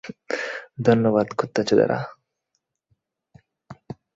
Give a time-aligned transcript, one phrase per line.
[0.81, 1.99] ধন্যবাদ, কুত্তাচোদারা।